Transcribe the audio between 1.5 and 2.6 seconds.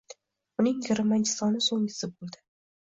so'nggisi bo'ldi.